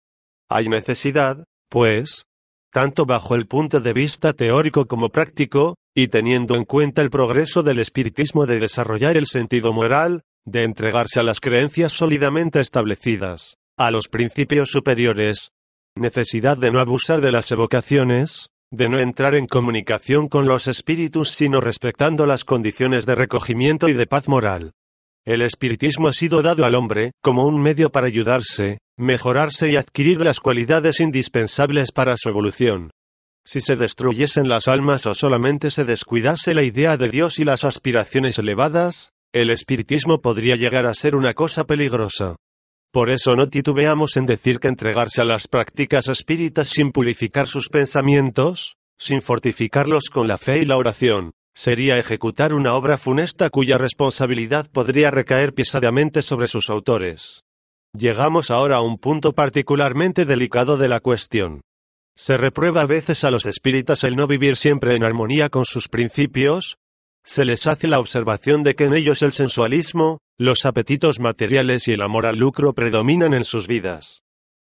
Hay 0.50 0.68
necesidad, 0.68 1.44
pues, 1.70 2.26
tanto 2.70 3.06
bajo 3.06 3.34
el 3.34 3.46
punto 3.46 3.80
de 3.80 3.94
vista 3.94 4.34
teórico 4.34 4.86
como 4.86 5.08
práctico, 5.08 5.76
y 5.94 6.08
teniendo 6.08 6.56
en 6.56 6.66
cuenta 6.66 7.00
el 7.00 7.08
progreso 7.08 7.62
del 7.62 7.78
espiritismo 7.78 8.44
de 8.44 8.60
desarrollar 8.60 9.16
el 9.16 9.26
sentido 9.26 9.72
moral, 9.72 10.22
de 10.44 10.64
entregarse 10.64 11.20
a 11.20 11.22
las 11.22 11.40
creencias 11.40 11.94
sólidamente 11.94 12.60
establecidas, 12.60 13.56
a 13.78 13.90
los 13.90 14.08
principios 14.08 14.70
superiores, 14.70 15.52
necesidad 15.96 16.58
de 16.58 16.70
no 16.70 16.80
abusar 16.80 17.22
de 17.22 17.32
las 17.32 17.50
evocaciones, 17.50 18.50
de 18.70 18.88
no 18.88 19.00
entrar 19.00 19.34
en 19.34 19.46
comunicación 19.46 20.28
con 20.28 20.46
los 20.46 20.68
espíritus 20.68 21.30
sino 21.30 21.60
respetando 21.60 22.26
las 22.26 22.44
condiciones 22.44 23.06
de 23.06 23.14
recogimiento 23.14 23.88
y 23.88 23.94
de 23.94 24.06
paz 24.06 24.28
moral. 24.28 24.72
El 25.30 25.42
espiritismo 25.42 26.08
ha 26.08 26.12
sido 26.12 26.42
dado 26.42 26.64
al 26.64 26.75
hombre 26.75 27.12
como 27.22 27.44
un 27.46 27.62
medio 27.62 27.90
para 27.90 28.08
ayudarse, 28.08 28.78
mejorarse 28.99 29.70
y 29.70 29.76
adquirir 29.76 30.20
las 30.20 30.40
cualidades 30.40 30.99
indispensables 30.99 31.92
para 31.92 32.16
su 32.16 32.30
evolución. 32.30 32.90
Si 33.46 33.60
se 33.60 33.76
destruyesen 33.76 34.49
las 34.49 34.66
almas 34.66 35.06
o 35.06 35.14
solamente 35.14 35.70
se 35.70 35.84
descuidase 35.84 36.52
la 36.52 36.64
idea 36.64 36.96
de 36.96 37.10
Dios 37.10 37.38
y 37.38 37.44
las 37.44 37.62
aspiraciones 37.62 38.40
elevadas, 38.40 39.12
el 39.32 39.50
espiritismo 39.50 40.20
podría 40.20 40.56
llegar 40.56 40.84
a 40.84 40.94
ser 40.94 41.14
una 41.14 41.32
cosa 41.32 41.62
peligrosa. 41.62 42.34
Por 42.92 43.08
eso 43.08 43.37
no 43.37 43.49
titubeamos 43.49 44.16
en 44.16 44.26
decir 44.26 44.58
que 44.58 44.66
entregarse 44.66 45.22
a 45.22 45.26
las 45.26 45.46
prácticas 45.46 46.08
espíritas 46.08 46.70
sin 46.70 46.90
purificar 46.90 47.46
sus 47.46 47.68
pensamientos, 47.68 48.75
sin 48.99 49.22
fortificarlos 49.22 50.10
con 50.10 50.26
la 50.26 50.38
fe 50.38 50.62
y 50.62 50.64
la 50.64 50.76
oración, 50.76 51.30
sería 51.60 51.98
ejecutar 51.98 52.54
una 52.54 52.72
obra 52.72 52.96
funesta 52.96 53.50
cuya 53.50 53.76
responsabilidad 53.76 54.70
podría 54.72 55.10
recaer 55.10 55.52
pesadamente 55.52 56.22
sobre 56.22 56.46
sus 56.46 56.70
autores. 56.70 57.42
Llegamos 57.92 58.50
ahora 58.50 58.78
a 58.78 58.80
un 58.80 58.96
punto 58.96 59.34
particularmente 59.34 60.24
delicado 60.24 60.78
de 60.78 60.88
la 60.88 61.00
cuestión. 61.00 61.60
Se 62.16 62.38
reprueba 62.38 62.80
a 62.80 62.86
veces 62.86 63.24
a 63.24 63.30
los 63.30 63.44
espíritas 63.44 64.04
el 64.04 64.16
no 64.16 64.26
vivir 64.26 64.56
siempre 64.56 64.96
en 64.96 65.04
armonía 65.04 65.50
con 65.50 65.66
sus 65.66 65.88
principios, 65.88 66.78
se 67.26 67.44
les 67.44 67.66
hace 67.66 67.88
la 67.88 67.98
observación 67.98 68.62
de 68.62 68.74
que 68.74 68.84
en 68.84 68.96
ellos 68.96 69.20
el 69.20 69.32
sensualismo, 69.32 70.20
los 70.38 70.64
apetitos 70.64 71.20
materiales 71.20 71.88
y 71.88 71.92
el 71.92 72.00
amor 72.00 72.24
al 72.24 72.38
lucro 72.38 72.72
predominan 72.72 73.34
en 73.34 73.44
sus 73.44 73.68
vidas. 73.68 74.22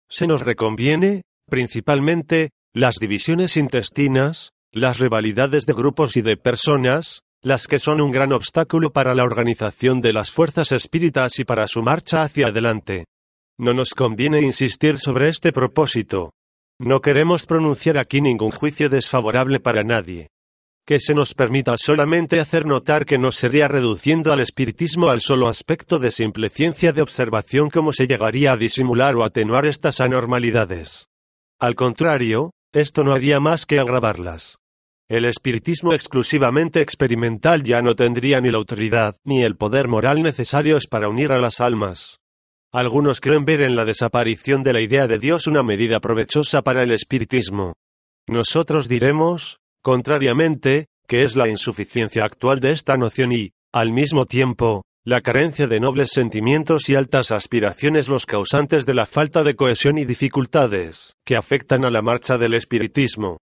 Se 0.08 0.28
nos 0.28 0.44
reconviene, 0.44 1.24
principalmente, 1.50 2.52
las 2.74 2.96
divisiones 2.96 3.58
intestinas, 3.58 4.52
las 4.76 5.00
rivalidades 5.00 5.66
de 5.66 5.74
grupos 5.74 6.18
y 6.18 6.22
de 6.22 6.36
personas, 6.36 7.22
las 7.42 7.68
que 7.68 7.80
son 7.80 8.02
un 8.02 8.12
gran 8.12 8.34
obstáculo 8.34 8.92
para 8.92 9.16
la 9.16 9.24
organización 9.24 10.02
de 10.02 10.12
las 10.12 10.32
fuerzas 10.32 10.74
espíritas 10.74 11.40
y 11.40 11.46
para 11.46 11.68
su 11.68 11.82
marcha 11.82 12.24
hacia 12.24 12.48
adelante. 12.48 13.06
No 13.58 13.74
nos 13.74 13.92
conviene 13.92 14.42
insistir 14.42 15.00
sobre 15.00 15.30
este 15.30 15.54
propósito. 15.54 16.34
No 16.78 17.00
queremos 17.00 17.46
pronunciar 17.46 17.98
aquí 17.98 18.20
ningún 18.20 18.52
juicio 18.52 18.90
desfavorable 18.90 19.62
para 19.62 19.84
nadie 19.84 20.28
que 20.86 21.00
se 21.00 21.16
nos 21.16 21.34
permita 21.34 21.76
solamente 21.80 22.40
hacer 22.40 22.68
notar 22.68 23.08
que 23.08 23.18
nos 23.18 23.38
sería 23.38 23.68
reduciendo 23.68 24.32
al 24.32 24.40
espiritismo 24.40 25.10
al 25.10 25.20
solo 25.20 25.48
aspecto 25.48 25.98
de 25.98 26.12
simple 26.12 26.50
ciencia 26.50 26.94
de 26.94 27.02
observación 27.02 27.72
como 27.72 27.92
se 27.92 28.06
llegaría 28.06 28.52
a 28.52 28.58
disimular 28.58 29.16
o 29.16 29.24
atenuar 29.24 29.66
estas 29.66 30.00
anormalidades. 30.00 31.08
Al 31.60 31.74
contrario, 31.74 32.52
esto 32.72 33.04
no 33.04 33.14
haría 33.14 33.40
más 33.40 33.66
que 33.66 33.80
agravarlas. 33.80 34.60
El 35.10 35.26
espiritismo 35.26 35.94
exclusivamente 35.94 36.82
experimental 36.82 37.62
ya 37.62 37.82
no 37.82 37.96
tendría 37.96 38.42
ni 38.42 38.50
la 38.50 38.58
autoridad 38.58 39.18
ni 39.24 39.44
el 39.44 39.56
poder 39.56 39.88
moral 39.88 40.24
necesarios 40.24 40.88
para 40.88 41.10
unir 41.10 41.32
a 41.32 41.40
las 41.40 41.62
almas. 41.62 42.18
Algunos 42.74 43.22
creen 43.22 43.46
ver 43.46 43.62
en 43.62 43.76
la 43.76 43.86
desaparición 43.86 44.64
de 44.64 44.74
la 44.74 44.82
idea 44.82 45.08
de 45.08 45.20
Dios 45.20 45.48
una 45.48 45.62
medida 45.62 46.00
provechosa 46.00 46.64
para 46.64 46.84
el 46.84 46.92
espiritismo. 46.92 47.74
Nosotros 48.28 48.90
diremos, 48.90 49.60
Contrariamente, 49.86 50.88
que 51.08 51.22
es 51.22 51.36
la 51.36 51.48
insuficiencia 51.48 52.26
actual 52.26 52.60
de 52.60 52.72
esta 52.72 52.98
noción 52.98 53.32
y, 53.32 53.52
al 53.72 53.92
mismo 53.92 54.26
tiempo, 54.26 54.82
la 55.04 55.22
carencia 55.22 55.68
de 55.68 55.80
nobles 55.80 56.10
sentimientos 56.12 56.90
y 56.90 56.96
altas 56.96 57.32
aspiraciones 57.32 58.10
los 58.10 58.26
causantes 58.26 58.88
de 58.88 58.96
la 58.96 59.06
falta 59.06 59.44
de 59.44 59.56
cohesión 59.56 60.00
y 60.00 60.06
dificultades, 60.06 61.14
que 61.24 61.36
afectan 61.36 61.86
a 61.86 61.92
la 61.92 62.02
marcha 62.02 62.40
del 62.40 62.56
espiritismo. 62.56 63.38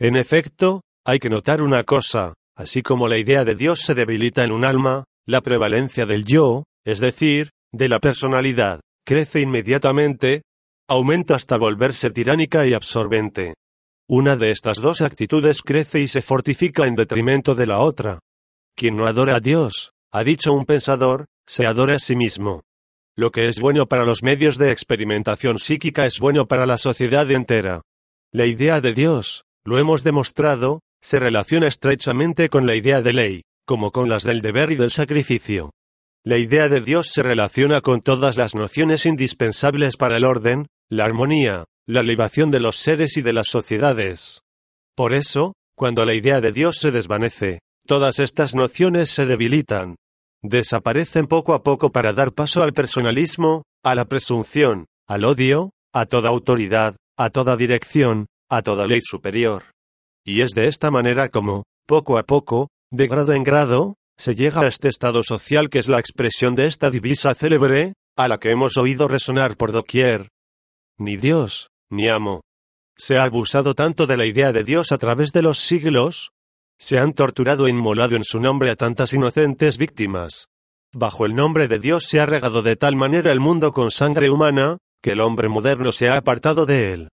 En 0.00 0.16
efecto, 0.16 0.80
hay 1.04 1.18
que 1.18 1.30
notar 1.30 1.62
una 1.62 1.84
cosa, 1.84 2.34
así 2.56 2.82
como 2.82 3.08
la 3.08 3.18
idea 3.18 3.44
de 3.44 3.54
Dios 3.54 3.80
se 3.80 3.94
debilita 3.94 4.44
en 4.44 4.52
un 4.52 4.64
alma, 4.64 5.04
la 5.26 5.40
prevalencia 5.40 6.06
del 6.06 6.24
yo, 6.24 6.64
es 6.84 7.00
decir, 7.00 7.50
de 7.72 7.88
la 7.88 7.98
personalidad, 7.98 8.80
crece 9.04 9.40
inmediatamente, 9.40 10.42
aumenta 10.88 11.36
hasta 11.36 11.56
volverse 11.56 12.10
tiránica 12.10 12.66
y 12.66 12.74
absorbente. 12.74 13.54
Una 14.08 14.36
de 14.36 14.50
estas 14.50 14.80
dos 14.80 15.00
actitudes 15.00 15.62
crece 15.62 16.00
y 16.00 16.08
se 16.08 16.22
fortifica 16.22 16.86
en 16.86 16.96
detrimento 16.96 17.54
de 17.54 17.66
la 17.66 17.78
otra. 17.78 18.18
Quien 18.76 18.96
no 18.96 19.06
adora 19.06 19.36
a 19.36 19.40
Dios, 19.40 19.92
ha 20.12 20.24
dicho 20.24 20.52
un 20.52 20.66
pensador, 20.66 21.26
se 21.46 21.66
adora 21.66 21.96
a 21.96 21.98
sí 21.98 22.16
mismo. 22.16 22.62
Lo 23.16 23.30
que 23.30 23.48
es 23.48 23.60
bueno 23.60 23.86
para 23.86 24.04
los 24.04 24.22
medios 24.22 24.58
de 24.58 24.70
experimentación 24.70 25.58
psíquica 25.58 26.06
es 26.06 26.18
bueno 26.18 26.46
para 26.46 26.66
la 26.66 26.78
sociedad 26.78 27.30
entera. 27.30 27.82
La 28.32 28.46
idea 28.46 28.80
de 28.80 28.94
Dios, 28.94 29.44
lo 29.64 29.78
hemos 29.78 30.02
demostrado, 30.02 30.80
se 31.02 31.18
relaciona 31.18 31.66
estrechamente 31.66 32.48
con 32.48 32.66
la 32.66 32.76
idea 32.76 33.02
de 33.02 33.12
ley, 33.12 33.42
como 33.66 33.90
con 33.90 34.08
las 34.08 34.22
del 34.22 34.40
deber 34.40 34.70
y 34.70 34.76
del 34.76 34.90
sacrificio. 34.90 35.72
La 36.24 36.38
idea 36.38 36.68
de 36.68 36.80
Dios 36.80 37.08
se 37.12 37.22
relaciona 37.22 37.80
con 37.80 38.00
todas 38.00 38.36
las 38.36 38.54
nociones 38.54 39.06
indispensables 39.06 39.96
para 39.96 40.16
el 40.16 40.24
orden, 40.24 40.66
la 40.88 41.04
armonía, 41.04 41.64
la 41.86 42.02
libación 42.02 42.52
de 42.52 42.60
los 42.60 42.76
seres 42.76 43.16
y 43.16 43.22
de 43.22 43.32
las 43.32 43.48
sociedades. 43.48 44.42
Por 44.94 45.14
eso, 45.14 45.54
cuando 45.76 46.04
la 46.04 46.14
idea 46.14 46.40
de 46.40 46.52
Dios 46.52 46.76
se 46.78 46.92
desvanece, 46.92 47.58
todas 47.86 48.20
estas 48.20 48.54
nociones 48.54 49.10
se 49.10 49.26
debilitan. 49.26 49.96
Desaparecen 50.44 51.26
poco 51.26 51.54
a 51.54 51.64
poco 51.64 51.90
para 51.90 52.12
dar 52.12 52.32
paso 52.32 52.62
al 52.62 52.72
personalismo, 52.72 53.64
a 53.82 53.96
la 53.96 54.04
presunción, 54.04 54.86
al 55.08 55.24
odio, 55.24 55.70
a 55.92 56.06
toda 56.06 56.28
autoridad, 56.28 56.96
a 57.16 57.30
toda 57.30 57.56
dirección, 57.56 58.26
a 58.48 58.62
toda 58.62 58.86
ley 58.86 59.00
superior. 59.02 59.71
Y 60.24 60.42
es 60.42 60.50
de 60.50 60.68
esta 60.68 60.90
manera 60.90 61.28
como, 61.28 61.64
poco 61.86 62.18
a 62.18 62.22
poco, 62.22 62.68
de 62.90 63.08
grado 63.08 63.32
en 63.32 63.42
grado, 63.42 63.96
se 64.16 64.34
llega 64.34 64.60
a 64.60 64.66
este 64.68 64.88
estado 64.88 65.22
social 65.22 65.68
que 65.68 65.78
es 65.78 65.88
la 65.88 65.98
expresión 65.98 66.54
de 66.54 66.66
esta 66.66 66.90
divisa 66.90 67.34
célebre, 67.34 67.94
a 68.16 68.28
la 68.28 68.38
que 68.38 68.50
hemos 68.50 68.76
oído 68.76 69.08
resonar 69.08 69.56
por 69.56 69.72
doquier. 69.72 70.28
Ni 70.98 71.16
Dios, 71.16 71.68
ni 71.90 72.08
amo. 72.08 72.42
Se 72.96 73.16
ha 73.16 73.24
abusado 73.24 73.74
tanto 73.74 74.06
de 74.06 74.16
la 74.16 74.26
idea 74.26 74.52
de 74.52 74.64
Dios 74.64 74.92
a 74.92 74.98
través 74.98 75.32
de 75.32 75.42
los 75.42 75.58
siglos, 75.58 76.30
se 76.78 76.98
han 76.98 77.12
torturado 77.12 77.66
e 77.66 77.70
inmolado 77.70 78.16
en 78.16 78.24
su 78.24 78.40
nombre 78.40 78.70
a 78.70 78.76
tantas 78.76 79.12
inocentes 79.14 79.78
víctimas. 79.78 80.48
Bajo 80.92 81.24
el 81.24 81.34
nombre 81.34 81.68
de 81.68 81.78
Dios 81.78 82.04
se 82.04 82.20
ha 82.20 82.26
regado 82.26 82.60
de 82.60 82.76
tal 82.76 82.96
manera 82.96 83.32
el 83.32 83.40
mundo 83.40 83.72
con 83.72 83.90
sangre 83.90 84.30
humana, 84.30 84.78
que 85.02 85.12
el 85.12 85.20
hombre 85.20 85.48
moderno 85.48 85.90
se 85.92 86.08
ha 86.08 86.16
apartado 86.16 86.66
de 86.66 86.92
él. 86.92 87.08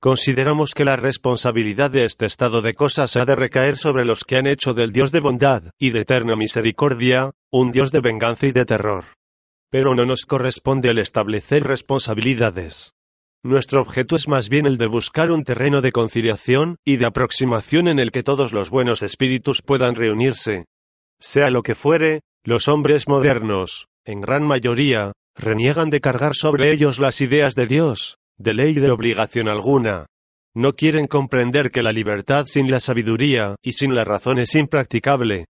Consideramos 0.00 0.74
que 0.74 0.84
la 0.84 0.96
responsabilidad 0.96 1.90
de 1.90 2.04
este 2.04 2.26
estado 2.26 2.60
de 2.60 2.74
cosas 2.74 3.16
ha 3.16 3.24
de 3.24 3.34
recaer 3.34 3.78
sobre 3.78 4.04
los 4.04 4.24
que 4.24 4.36
han 4.36 4.46
hecho 4.46 4.74
del 4.74 4.92
Dios 4.92 5.10
de 5.10 5.20
bondad 5.20 5.70
y 5.78 5.90
de 5.90 6.00
eterna 6.00 6.36
misericordia, 6.36 7.30
un 7.50 7.72
Dios 7.72 7.92
de 7.92 8.00
venganza 8.00 8.46
y 8.46 8.52
de 8.52 8.66
terror. 8.66 9.04
Pero 9.70 9.94
no 9.94 10.04
nos 10.04 10.26
corresponde 10.26 10.90
el 10.90 10.98
establecer 10.98 11.64
responsabilidades. 11.64 12.92
Nuestro 13.42 13.80
objeto 13.80 14.16
es 14.16 14.28
más 14.28 14.48
bien 14.48 14.66
el 14.66 14.76
de 14.76 14.86
buscar 14.86 15.30
un 15.30 15.44
terreno 15.44 15.80
de 15.80 15.92
conciliación 15.92 16.76
y 16.84 16.96
de 16.98 17.06
aproximación 17.06 17.88
en 17.88 17.98
el 17.98 18.10
que 18.10 18.22
todos 18.22 18.52
los 18.52 18.70
buenos 18.70 19.02
espíritus 19.02 19.62
puedan 19.62 19.94
reunirse. 19.94 20.66
Sea 21.20 21.50
lo 21.50 21.62
que 21.62 21.74
fuere, 21.74 22.20
los 22.44 22.68
hombres 22.68 23.08
modernos, 23.08 23.86
en 24.04 24.20
gran 24.20 24.46
mayoría, 24.46 25.12
reniegan 25.34 25.90
de 25.90 26.00
cargar 26.00 26.34
sobre 26.34 26.70
ellos 26.70 26.98
las 26.98 27.20
ideas 27.20 27.54
de 27.54 27.66
Dios, 27.66 28.18
de 28.38 28.54
ley 28.54 28.74
de 28.74 28.90
obligación 28.90 29.48
alguna. 29.48 30.06
No 30.54 30.74
quieren 30.74 31.06
comprender 31.06 31.70
que 31.70 31.82
la 31.82 31.92
libertad 31.92 32.46
sin 32.46 32.70
la 32.70 32.80
sabiduría 32.80 33.56
y 33.62 33.72
sin 33.72 33.94
la 33.94 34.04
razón 34.04 34.38
es 34.38 34.54
impracticable. 34.54 35.46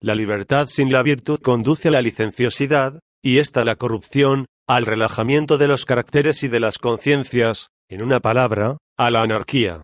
La 0.00 0.14
libertad 0.14 0.68
sin 0.68 0.92
la 0.92 1.02
virtud 1.02 1.40
conduce 1.40 1.88
a 1.88 1.90
la 1.90 2.02
licenciosidad, 2.02 3.00
y 3.22 3.38
esta 3.38 3.64
la 3.64 3.76
corrupción, 3.76 4.46
al 4.68 4.86
relajamiento 4.86 5.58
de 5.58 5.68
los 5.68 5.84
caracteres 5.84 6.42
y 6.42 6.48
de 6.48 6.60
las 6.60 6.78
conciencias, 6.78 7.68
en 7.88 8.02
una 8.02 8.20
palabra, 8.20 8.78
a 8.96 9.10
la 9.10 9.22
anarquía. 9.22 9.82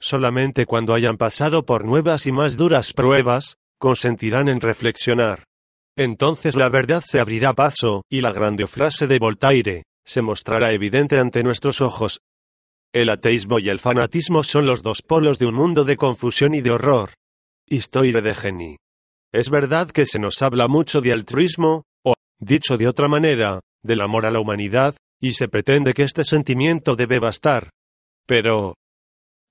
Solamente 0.00 0.66
cuando 0.66 0.94
hayan 0.94 1.18
pasado 1.18 1.66
por 1.66 1.84
nuevas 1.84 2.26
y 2.26 2.32
más 2.32 2.56
duras 2.56 2.92
pruebas, 2.94 3.56
consentirán 3.78 4.48
en 4.48 4.60
reflexionar. 4.60 5.44
entonces 5.96 6.56
la 6.56 6.68
verdad 6.70 7.02
se 7.04 7.20
abrirá 7.20 7.52
paso, 7.52 8.04
y 8.08 8.22
la 8.22 8.32
grande 8.32 8.66
frase 8.66 9.06
de 9.06 9.18
Voltaire, 9.18 9.82
se 10.10 10.22
mostrará 10.22 10.72
evidente 10.72 11.20
ante 11.20 11.44
nuestros 11.44 11.80
ojos. 11.80 12.22
El 12.92 13.10
ateísmo 13.10 13.60
y 13.60 13.68
el 13.68 13.78
fanatismo 13.78 14.42
son 14.42 14.66
los 14.66 14.82
dos 14.82 15.02
polos 15.02 15.38
de 15.38 15.46
un 15.46 15.54
mundo 15.54 15.84
de 15.84 15.96
confusión 15.96 16.52
y 16.52 16.62
de 16.62 16.72
horror. 16.72 17.14
Historia 17.68 18.20
de 18.20 18.34
Geni. 18.34 18.76
Es 19.32 19.50
verdad 19.50 19.88
que 19.88 20.06
se 20.06 20.18
nos 20.18 20.42
habla 20.42 20.66
mucho 20.66 21.00
de 21.00 21.12
altruismo, 21.12 21.84
o, 22.04 22.14
dicho 22.40 22.76
de 22.76 22.88
otra 22.88 23.06
manera, 23.06 23.60
del 23.84 24.00
amor 24.00 24.26
a 24.26 24.32
la 24.32 24.40
humanidad, 24.40 24.96
y 25.20 25.34
se 25.34 25.46
pretende 25.46 25.94
que 25.94 26.02
este 26.02 26.24
sentimiento 26.24 26.96
debe 26.96 27.20
bastar. 27.20 27.70
Pero, 28.26 28.74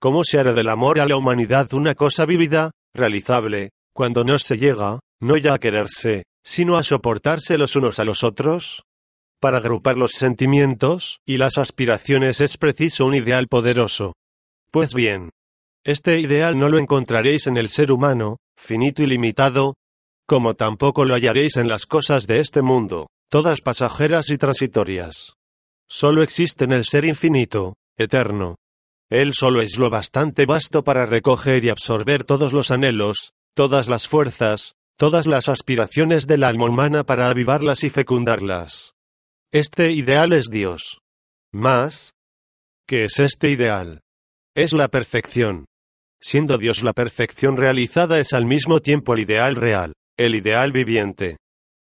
¿cómo 0.01 0.25
se 0.25 0.39
hará 0.39 0.51
del 0.51 0.67
amor 0.67 0.99
a 0.99 1.05
la 1.05 1.15
humanidad 1.15 1.73
una 1.73 1.95
cosa 1.95 2.25
vívida, 2.25 2.71
realizable, 2.93 3.69
cuando 3.93 4.25
no 4.25 4.37
se 4.37 4.57
llega, 4.57 4.99
no 5.21 5.37
ya 5.37 5.53
a 5.53 5.59
quererse, 5.59 6.23
sino 6.43 6.75
a 6.75 6.83
soportarse 6.83 7.57
los 7.57 7.77
unos 7.77 7.99
a 7.99 8.03
los 8.03 8.25
otros? 8.25 8.83
Para 9.39 9.60
agrupar 9.60 9.98
los 9.98 10.12
sentimientos 10.12 11.22
y 11.25 11.38
las 11.38 11.58
aspiraciones 11.58 12.41
es 12.41 12.58
preciso 12.58 13.05
un 13.05 13.15
ideal 13.15 13.48
poderoso. 13.48 14.13
Pues 14.69 14.93
bien, 14.93 15.29
este 15.86 16.19
ideal 16.19 16.60
no 16.60 16.67
lo 16.67 16.77
encontraréis 16.77 17.48
en 17.48 17.55
el 17.55 17.69
ser 17.69 17.91
humano, 17.91 18.38
finito 18.58 19.01
y 19.01 19.08
limitado, 19.08 19.75
como 20.27 20.55
tampoco 20.55 21.05
lo 21.05 21.15
hallaréis 21.15 21.55
en 21.55 21.69
las 21.69 21.86
cosas 21.86 22.27
de 22.27 22.39
este 22.39 22.62
mundo, 22.62 23.08
todas 23.29 23.62
pasajeras 23.62 24.29
y 24.29 24.38
transitorias. 24.38 25.34
Solo 25.88 26.22
existe 26.22 26.65
en 26.65 26.74
el 26.74 26.86
ser 26.86 27.05
infinito, 27.05 27.75
eterno. 27.98 28.58
Él 29.10 29.34
solo 29.34 29.62
es 29.62 29.77
lo 29.77 29.89
bastante 29.89 30.46
vasto 30.46 30.84
para 30.84 31.05
recoger 31.05 31.63
y 31.63 31.69
absorber 31.69 32.25
todos 32.25 32.51
los 32.53 32.72
anhelos, 32.72 33.31
todas 33.55 33.88
las 33.88 34.08
fuerzas, 34.08 34.74
todas 34.98 35.25
las 35.25 35.48
aspiraciones 35.50 36.27
del 36.27 36.43
alma 36.43 36.65
humana 36.65 37.05
para 37.05 37.29
avivarlas 37.29 37.84
y 37.84 37.89
fecundarlas. 37.89 38.93
Este 39.51 39.93
ideal 39.93 40.31
es 40.33 40.45
Dios. 40.51 40.99
Más, 41.51 42.13
¿qué 42.87 43.05
es 43.05 43.19
este 43.19 43.49
ideal? 43.49 44.01
Es 44.55 44.73
la 44.73 44.89
perfección. 44.89 45.65
Siendo 46.21 46.59
Dios 46.59 46.83
la 46.83 46.93
perfección 46.93 47.57
realizada 47.57 48.19
es 48.19 48.33
al 48.33 48.45
mismo 48.45 48.79
tiempo 48.79 49.15
el 49.15 49.21
ideal 49.21 49.55
real, 49.55 49.93
el 50.19 50.35
ideal 50.35 50.71
viviente. 50.71 51.37